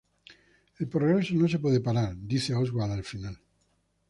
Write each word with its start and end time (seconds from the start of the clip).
El 0.79 0.87
progreso 0.87 1.35
no 1.35 1.47
se 1.47 1.59
puede 1.59 1.79
parar, 1.79 2.15
dice 2.17 2.55
Oswald 2.55 2.93
al 2.93 3.03
final. 3.03 3.39